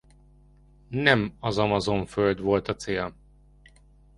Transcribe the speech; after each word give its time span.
Nem 0.87 1.35
az 1.39 1.57
Amazon-föld 1.57 2.41
volt 2.41 2.67
a 2.67 2.75
cél. 2.75 3.15